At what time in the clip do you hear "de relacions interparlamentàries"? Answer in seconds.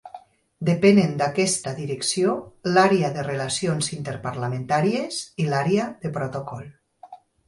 3.17-5.21